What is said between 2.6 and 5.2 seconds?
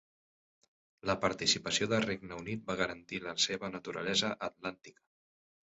va garantir la seva naturalesa atlàntica.